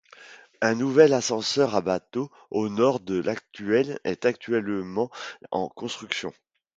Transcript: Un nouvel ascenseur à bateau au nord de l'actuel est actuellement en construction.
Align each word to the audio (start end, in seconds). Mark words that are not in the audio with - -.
Un 0.61 0.73
nouvel 0.73 1.13
ascenseur 1.13 1.75
à 1.75 1.81
bateau 1.81 2.31
au 2.49 2.69
nord 2.69 3.01
de 3.01 3.19
l'actuel 3.21 3.99
est 4.03 4.25
actuellement 4.25 5.11
en 5.51 5.69
construction. 5.69 6.33